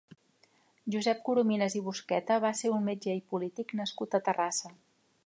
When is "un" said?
2.79-2.87